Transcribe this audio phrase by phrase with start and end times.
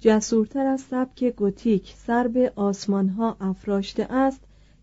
[0.00, 4.40] جسورتر از سبک گوتیک سر به آسمانها افراشته است.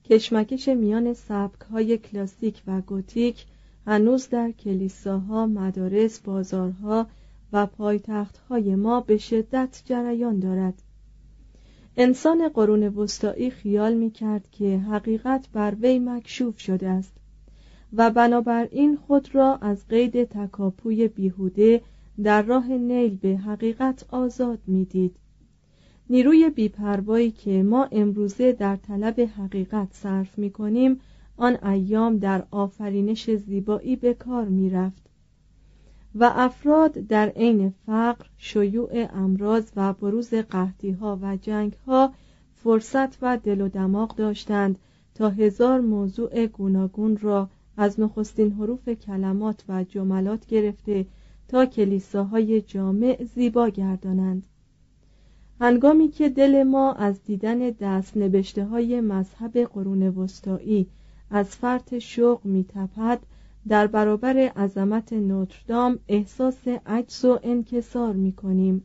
[0.09, 3.45] کشمکش میان سبکهای کلاسیک و گوتیک
[3.87, 7.07] هنوز در کلیساها مدارس بازارها
[7.53, 10.73] و پایتختهای ما به شدت جریان دارد.
[11.97, 17.13] انسان قرون وسطایی خیال می کرد که حقیقت بر وی مکشوف شده است
[17.93, 21.81] و بنابراین خود را از قید تکاپوی بیهوده
[22.23, 25.15] در راه نیل به حقیقت آزاد می‌دید.
[26.09, 30.99] نیروی بیپروایی که ما امروزه در طلب حقیقت صرف می کنیم
[31.37, 35.09] آن ایام در آفرینش زیبایی به کار می رفت
[36.15, 42.13] و افراد در عین فقر، شیوع امراض و بروز قحطی ها و جنگ ها
[42.55, 44.79] فرصت و دل و دماغ داشتند
[45.15, 51.05] تا هزار موضوع گوناگون را از نخستین حروف کلمات و جملات گرفته
[51.51, 54.43] تا کلیساهای جامع زیبا گردانند.
[55.59, 60.87] هنگامی که دل ما از دیدن دست نبشته های مذهب قرون وسطایی
[61.29, 63.19] از فرط شوق میتپد
[63.67, 68.83] در برابر عظمت نوتردام احساس عجز و انکسار می کنیم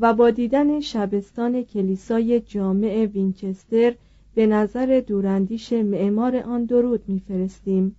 [0.00, 3.94] و با دیدن شبستان کلیسای جامع وینچستر
[4.34, 7.96] به نظر دوراندیش معمار آن درود میفرستیم.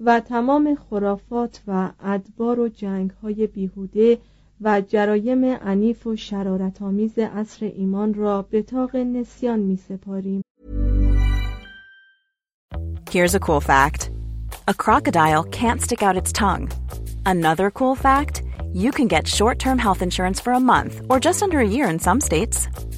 [0.00, 4.18] و تمام خرافات و ادبار و جنگ های بیهوده
[4.60, 10.42] و جرایم عنیف و شرارتآمیز عصر ایمان را به تاق نسیان می سپاریم.
[13.10, 14.10] Here's a cool fact.
[14.68, 16.68] A crocodile can't stick out its tongue.
[17.24, 18.42] Another cool fact,
[18.74, 21.98] you can get short-term health insurance for a month or just under a year in
[21.98, 22.68] some states.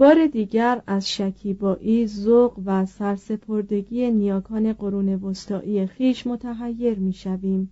[0.00, 7.70] بار دیگر از شکیبایی، ذوق و سرسپردگی نیاکان قرون وسطایی خیش متحیر می‌شویم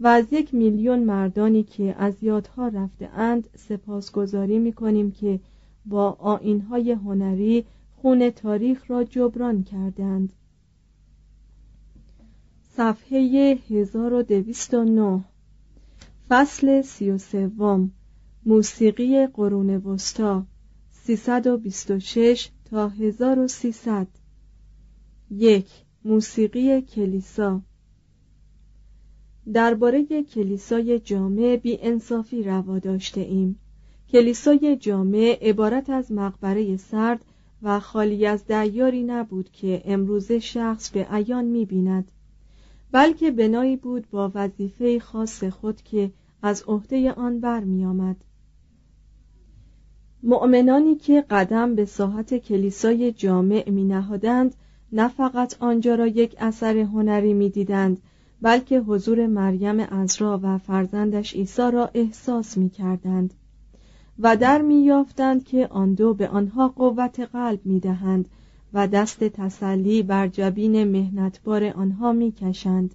[0.00, 5.40] و از یک میلیون مردانی که از یادها رفته اند سپاسگزاری می کنیم که
[5.86, 7.64] با آینهای هنری
[7.96, 10.32] خون تاریخ را جبران کردند.
[12.76, 13.18] صفحه
[13.70, 15.24] 1209
[16.28, 17.90] فصل سی و سوم.
[18.46, 20.46] موسیقی قرون وسطا.
[21.06, 24.06] 326 تا 1300
[25.30, 25.66] یک
[26.04, 27.62] موسیقی کلیسا.
[29.52, 33.58] درباره کلیسای جامع بی انصافی روا داشته ایم.
[34.08, 37.24] کلیسای جامع عبارت از مقبره سرد
[37.62, 42.10] و خالی از دیاری نبود که امروزه شخص به عیان می‌بیند
[42.92, 46.10] بلکه بنایی بود با وظیفه خاص خود که
[46.42, 48.16] از عهده آن برمیآمد.
[50.26, 54.54] مؤمنانی که قدم به ساحت کلیسای جامع می نهادند
[54.92, 58.00] نه فقط آنجا را یک اثر هنری می دیدند
[58.42, 63.34] بلکه حضور مریم ازرا و فرزندش عیسی را احساس می کردند
[64.18, 68.28] و در می یافتند که آن دو به آنها قوت قلب می دهند
[68.72, 72.94] و دست تسلی بر جبین مهنتبار آنها می کشند.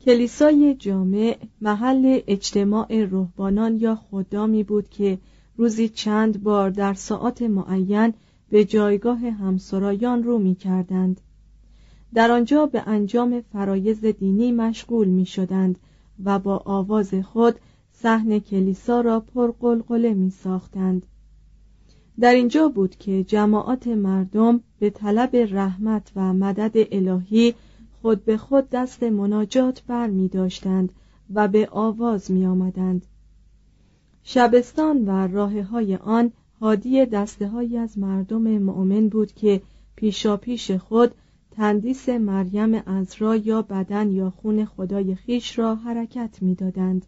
[0.00, 5.18] کلیسای جامع محل اجتماع روحانان یا خدامی بود که
[5.56, 8.14] روزی چند بار در ساعات معین
[8.50, 11.20] به جایگاه همسرایان رو می کردند.
[12.14, 15.78] در آنجا به انجام فرایز دینی مشغول می شدند
[16.24, 17.54] و با آواز خود
[17.92, 21.06] صحن کلیسا را پرقلقله می ساختند.
[22.20, 27.54] در اینجا بود که جماعات مردم به طلب رحمت و مدد الهی
[28.02, 30.92] خود به خود دست مناجات بر می داشتند
[31.34, 33.06] و به آواز می آمدند.
[34.28, 39.62] شبستان و راه های آن حادی دسته از مردم مؤمن بود که
[39.96, 41.14] پیشا پیش خود
[41.50, 47.06] تندیس مریم ازرا یا بدن یا خون خدای خیش را حرکت می‌دادند.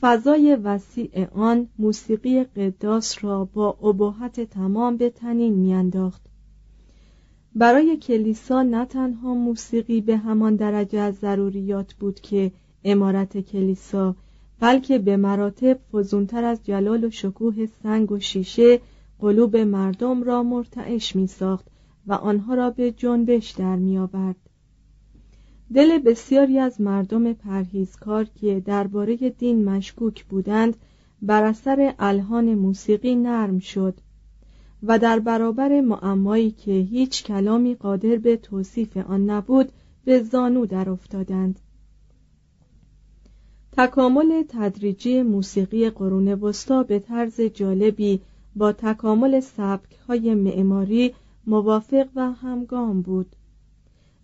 [0.00, 6.22] فضای وسیع آن موسیقی قداس را با ابهت تمام به تنین میانداخت
[7.54, 12.52] برای کلیسا نه تنها موسیقی به همان درجه از ضروریات بود که
[12.84, 14.16] امارت کلیسا
[14.62, 18.80] بلکه به مراتب فزونتر از جلال و شکوه سنگ و شیشه
[19.18, 21.66] قلوب مردم را مرتعش می ساخت
[22.06, 24.36] و آنها را به جنبش در می آورد.
[25.74, 30.76] دل بسیاری از مردم پرهیزکار که درباره دین مشکوک بودند
[31.22, 33.94] بر اثر الهان موسیقی نرم شد
[34.82, 39.72] و در برابر معمایی که هیچ کلامی قادر به توصیف آن نبود
[40.04, 41.60] به زانو در افتادند
[43.76, 48.20] تکامل تدریجی موسیقی قرون وسطا به طرز جالبی
[48.56, 51.14] با تکامل سبک های معماری
[51.46, 53.36] موافق و همگام بود.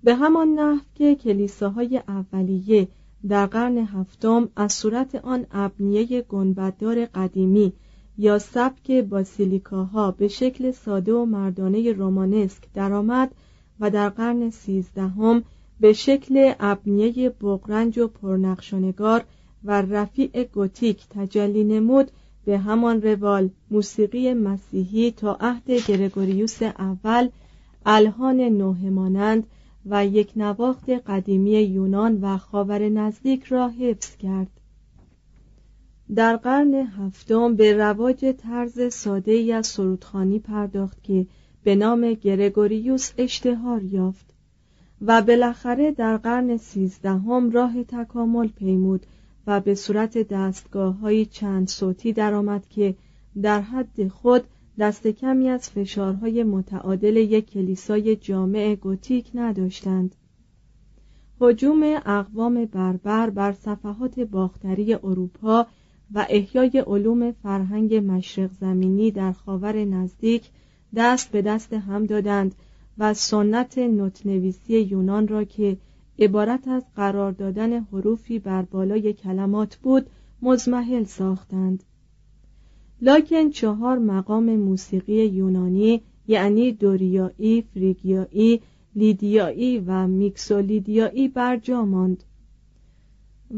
[0.05, 2.89] به همان نحو که کلیساهای اولیه
[3.29, 7.73] در قرن هفتم از صورت آن ابنیه گنبددار قدیمی
[8.19, 13.35] یا سبک باسیلیکاها به شکل ساده و مردانه رومانسک درآمد
[13.81, 15.43] و در قرن سیزدهم
[15.81, 19.25] به شکل ابنیه بغرنج و پرنقشنگار
[19.65, 22.11] و رفیع گوتیک تجلی نمود
[22.45, 27.29] به همان روال موسیقی مسیحی تا عهد گرگوریوس اول
[27.87, 29.47] الهان نوه مانند
[29.87, 34.51] و یک نواخت قدیمی یونان و خاور نزدیک را حفظ کرد.
[36.15, 41.27] در قرن هفتم به رواج طرز ساده ای از سرودخانی پرداخت که
[41.63, 44.35] به نام گرگوریوس اشتهار یافت
[45.03, 49.07] و بالاخره در قرن سیزدهم راه تکامل پیمود
[49.49, 52.95] و به صورت دستگاه های چند صوتی درآمد که
[53.43, 54.45] در حد خود
[54.79, 60.15] دست کمی از فشارهای متعادل یک کلیسای جامع گوتیک نداشتند.
[61.41, 65.67] حجوم اقوام بربر بر صفحات باختری اروپا
[66.14, 70.50] و احیای علوم فرهنگ مشرق زمینی در خاور نزدیک
[70.97, 72.55] دست به دست هم دادند
[72.99, 75.76] و سنت نوتنویسی یونان را که
[76.19, 80.07] عبارت از قرار دادن حروفی بر بالای کلمات بود
[80.43, 81.85] مزمحل ساختند.
[83.03, 88.61] لاکن چهار مقام موسیقی یونانی یعنی دوریایی، فریگیایی،
[88.95, 92.25] لیدیایی و میکسولیدیایی برجا ماند.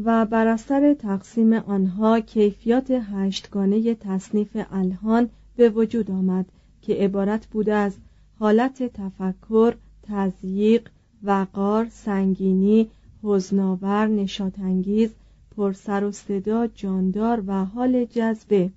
[0.03, 6.45] و بر اثر تقسیم آنها کیفیات هشتگانه تصنیف الهان به وجود آمد
[6.81, 7.97] که عبارت بود از
[8.39, 10.89] حالت تفکر، تزییق،
[11.23, 12.89] وقار، سنگینی،
[13.23, 15.09] حزناور، نشاتانگیز،
[15.57, 18.69] پرسر و صدا، جاندار و حال جذبه.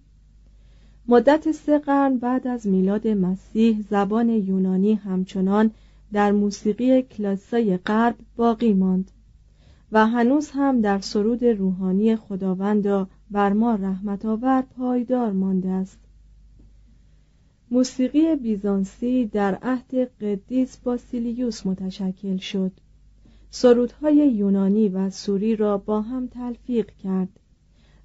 [1.09, 5.71] مدت سه قرن بعد از میلاد مسیح زبان یونانی همچنان
[6.13, 9.11] در موسیقی کلاسای غرب باقی ماند
[9.93, 15.99] و هنوز هم در سرود روحانی خداوندا بر ما رحمت آور پایدار مانده است.
[17.75, 22.73] موسیقی بیزانسی در عهد قدیس باسیلیوس متشکل شد
[23.51, 27.29] سرودهای یونانی و سوری را با هم تلفیق کرد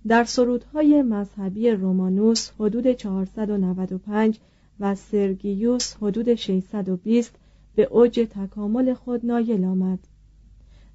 [0.08, 4.40] در سرودهای مذهبی رومانوس حدود 495
[4.80, 7.36] و سرگیوس حدود 620
[7.76, 10.00] به اوج تکامل خود نایل آمد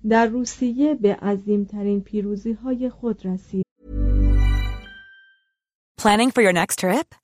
[0.08, 3.64] در روسیه به عظیمترین پیروزی های خود رسید.
[6.00, 7.23] Planning for your next trip?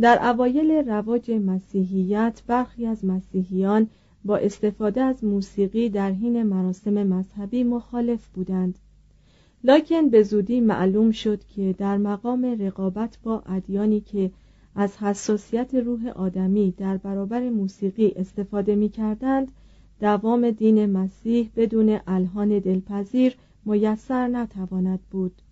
[0.00, 3.88] در اوایل رواج مسیحیت برخی از مسیحیان
[4.24, 8.78] با استفاده از موسیقی در حین مراسم مذهبی مخالف بودند.
[9.64, 14.30] لکن به زودی معلوم شد که در مقام رقابت با ادیانی که
[14.74, 19.52] از حساسیت روح آدمی در برابر موسیقی استفاده می کردند
[20.00, 25.42] دوام دین مسیح بدون الهان دلپذیر میسر نتواند بود.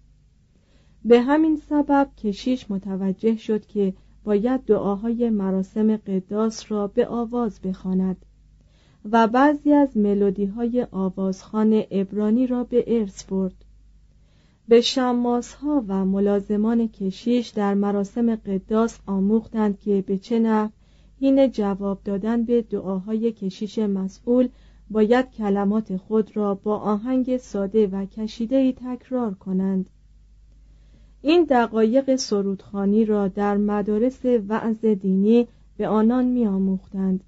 [1.05, 3.95] به همین سبب کشیش متوجه شد که
[4.27, 8.17] باید دعاهای مراسم قداس را به آواز بخواند
[9.13, 13.65] و بعضی از ملودی های آوازخان ابرانی را به ارث برد.
[14.69, 20.71] به شماس ها و ملازمان کشیش در مراسم قداس آموختند که به چه نحو
[21.19, 24.49] این جواب دادن به دعاهای کشیش مسئول
[24.91, 29.91] باید کلمات خود را با آهنگ ساده و کشیده‌ای تکرار کنند.
[31.27, 37.25] این دقایق سرودخانی را در مدارس وعظ دینی به آنان میآموختند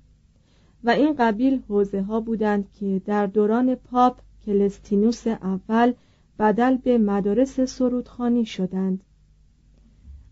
[0.84, 5.92] و این قبیل حوزه ها بودند که در دوران پاپ کلستینوس اول
[6.38, 9.00] بدل به مدارس سرودخانی شدند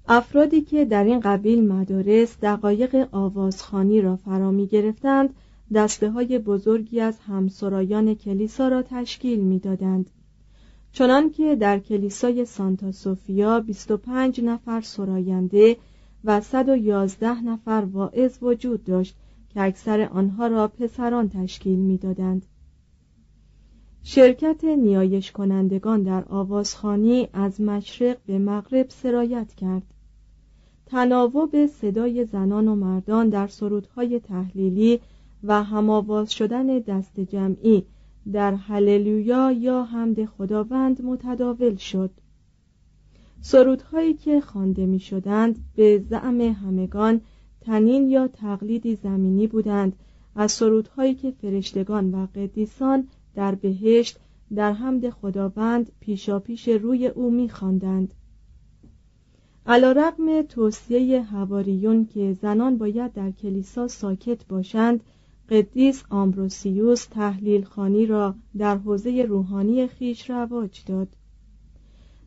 [0.08, 5.35] افرادی که در این قبیل مدارس دقایق آوازخانی را فرا می گرفتند
[5.75, 10.11] دسته های بزرگی از همسرایان کلیسا را تشکیل می‌دادند.
[10.11, 10.25] چنان
[11.36, 15.76] که در کلیسای سانتا سوفیا 25 نفر سراینده
[16.24, 19.16] و 111 نفر واعظ وجود داشت
[19.48, 22.46] که اکثر آنها را پسران تشکیل می‌دادند.
[24.02, 29.94] شرکت نیایش کنندگان در آوازخانی از مشرق به مغرب سرایت کرد.
[30.86, 35.00] تناوب صدای زنان و مردان در سرودهای تحلیلی
[35.42, 37.86] و هماواز شدن دست جمعی
[38.33, 42.11] در هللویا یا حمد خداوند متداول شد
[43.40, 47.21] سرودهایی که خوانده می شدند به زعم همگان
[47.61, 49.97] تنین یا تقلیدی زمینی بودند
[50.35, 54.18] از سرودهایی که فرشتگان و قدیسان در بهشت
[54.54, 58.14] در حمد خداوند پیشاپیش روی او می خواندند.
[59.66, 65.00] علا رقم توصیه هواریون که زنان باید در کلیسا ساکت باشند
[65.50, 71.08] قدیس آمبروسیوس تحلیل خانی را در حوزه روحانی خیش رواج داد.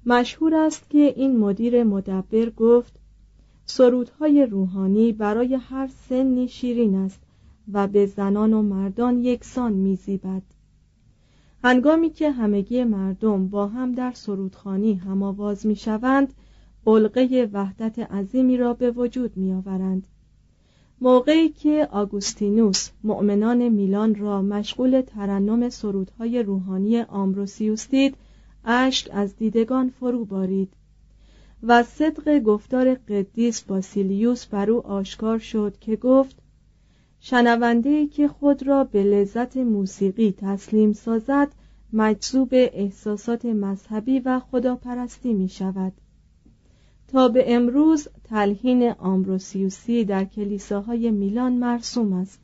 [0.06, 3.00] مشهور است که این مدیر مدبر گفت
[3.66, 7.22] سرودهای روحانی برای هر سنی شیرین است
[7.74, 10.44] و به زنان و مردان یکسان میزیبد.
[11.64, 16.34] هنگامی که همگی مردم با هم در سرودخانی هم آواز می‌شوند
[16.88, 20.08] علقه وحدت عظیمی را به وجود میآورند.
[21.02, 28.16] موقعی که آگوستینوس مؤمنان میلان را مشغول ترنم سرودهای روحانی آمبروسیوس دید
[28.66, 30.74] اشک از دیدگان فرو بارید
[31.64, 36.36] و صدق گفتار قدیس باسیلیوس بر او آشکار شد که گفت
[37.20, 41.52] شنونده که خود را به لذت موسیقی تسلیم سازد
[41.94, 45.94] مجذوب احساسات مذهبی و خداپرستی می شود
[47.12, 52.40] تا به امروز تلحین آمبروسیوسی در کلیساهای میلان مرسوم است.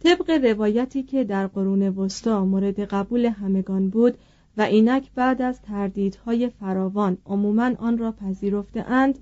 [0.00, 4.18] طبق روایتی که در قرون وسطا مورد قبول همگان بود
[4.56, 9.18] و اینک بعد از تردیدهای فراوان عموما آن را پذیرفته اند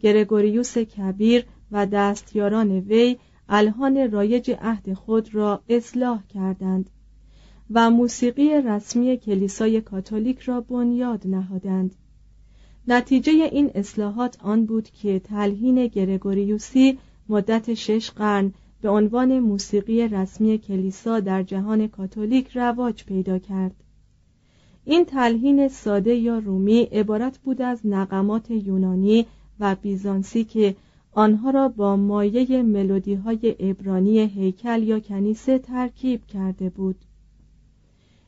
[0.00, 3.16] گرگوریوس کبیر و دستیاران وی
[3.48, 6.90] الهان رایج عهد خود را اصلاح کردند
[7.70, 11.94] و موسیقی رسمی کلیسای کاتولیک را بنیاد نهادند.
[12.90, 18.52] نتیجه این اصلاحات آن بود که تلحین گرگوریوسی مدت شش قرن
[18.82, 23.74] به عنوان موسیقی رسمی کلیسا در جهان کاتولیک رواج پیدا کرد.
[24.84, 29.26] این تلحین ساده یا رومی عبارت بود از نقمات یونانی
[29.60, 30.76] و بیزانسی که
[31.12, 36.96] آنها را با مایه ملودی های ابرانی هیکل یا کنیسه ترکیب کرده بود.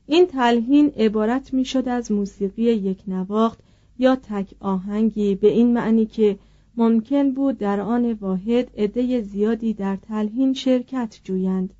[0.07, 3.59] این تلحین عبارت می شد از موسیقی یک نواخت
[4.00, 6.38] یا تک آهنگی به این معنی که
[6.76, 11.75] ممکن بود در آن واحد عده زیادی در تلحین شرکت جویند.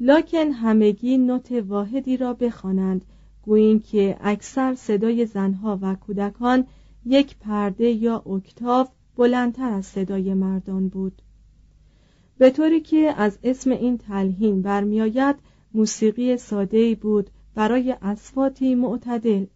[0.00, 3.04] لکن همگی نوت واحدی را بخوانند
[3.42, 6.66] گویین که اکثر صدای زنها و کودکان
[7.06, 11.22] یک پرده یا اکتاف بلندتر از صدای مردان بود.
[12.38, 15.36] به طوری که از اسم این تلحین برمیآید
[15.74, 19.46] موسیقی ساده بود برای اسفاتی معتدل.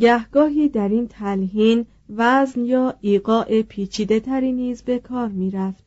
[0.00, 5.84] گهگاهی در این تلحین وزن یا ایقاع پیچیده تری نیز به کار می رفت.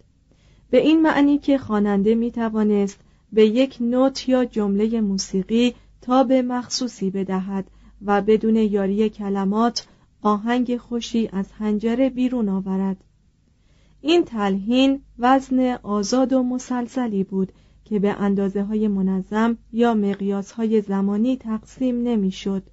[0.70, 3.00] به این معنی که خواننده می توانست
[3.34, 7.72] به یک نوت یا جمله موسیقی تاب مخصوصی بدهد
[8.06, 9.88] و بدون یاری کلمات
[10.22, 12.98] آهنگ خوشی از هنجره بیرون آورد
[14.02, 17.52] این تلحین وزن آزاد و مسلسلی بود
[17.86, 22.64] که به اندازه های منظم یا مقیاس های زمانی تقسیم نمی‌شد.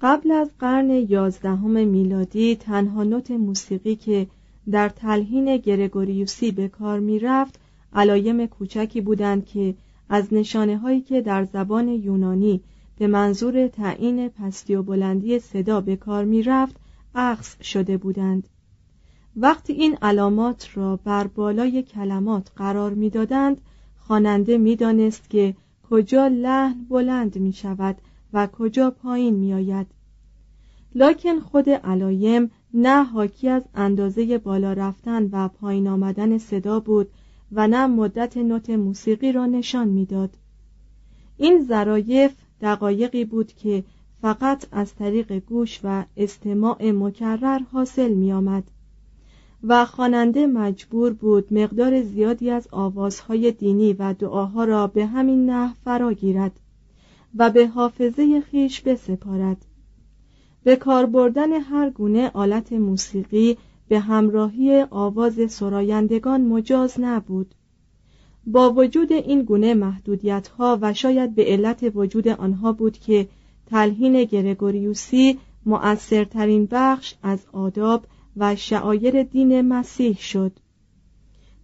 [0.00, 4.26] قبل از قرن یازدهم میلادی تنها نوت موسیقی که
[4.70, 7.60] در تلحین گرگوریوسی به کار می رفت
[7.92, 9.74] علایم کوچکی بودند که
[10.08, 12.60] از نشانه هایی که در زبان یونانی
[12.98, 16.76] به منظور تعیین پستی و بلندی صدا به کار می رفت
[17.14, 18.48] عقص شده بودند.
[19.36, 23.60] وقتی این علامات را بر بالای کلمات قرار می‌دادند
[23.98, 25.54] خواننده می‌دانست که
[25.90, 27.96] کجا لحن بلند می شود
[28.32, 29.86] و کجا پایین می آید
[30.94, 37.08] لکن خود علایم نه حاکی از اندازه بالا رفتن و پایین آمدن صدا بود
[37.52, 40.30] و نه مدت نوت موسیقی را نشان می‌داد.
[41.36, 43.84] این ظرایف دقایقی بود که
[44.22, 48.64] فقط از طریق گوش و استماع مکرر حاصل می آمد
[49.62, 55.74] و خواننده مجبور بود مقدار زیادی از آوازهای دینی و دعاها را به همین نحو
[55.84, 56.60] فرا گیرد
[57.36, 59.64] و به حافظه خیش بسپارد.
[60.64, 63.56] به کار بردن هر گونه آلت موسیقی
[63.88, 67.54] به همراهی آواز سرایندگان مجاز نبود.
[68.46, 73.28] با وجود این گونه محدودیت ها و شاید به علت وجود آنها بود که
[73.66, 80.52] تلحین گرگوریوسی مؤثرترین بخش از آداب و شعایر دین مسیح شد.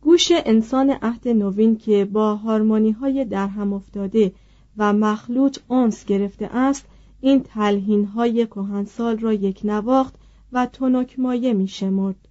[0.01, 4.33] گوش انسان عهد نوین که با هارمونی های در هم افتاده
[4.79, 6.87] و مخلوط اونس گرفته است
[7.21, 10.15] این تلحین های کهنسال را یک نواخت
[10.53, 12.29] و تنک مایه می شمرد.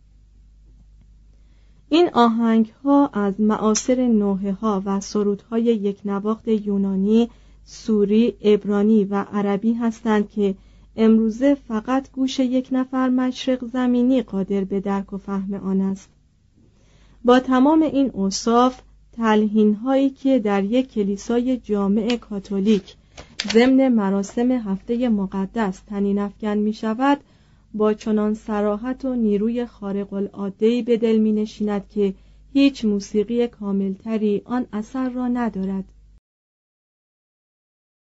[1.89, 4.99] این آهنگ ها از معاصر نوحه ها و
[5.49, 7.29] های یک نواخت یونانی،
[7.65, 10.55] سوری، ابرانی و عربی هستند که
[10.95, 16.09] امروزه فقط گوش یک نفر مشرق زمینی قادر به درک و فهم آن است
[17.25, 18.81] با تمام این اوصاف
[19.17, 22.95] تلحین هایی که در یک کلیسای جامع کاتولیک
[23.53, 27.19] ضمن مراسم هفته مقدس تنین افکن می شود
[27.73, 32.13] با چنان سراحت و نیروی خارق العاده به دل می نشیند که
[32.53, 35.83] هیچ موسیقی کاملتری آن اثر را ندارد.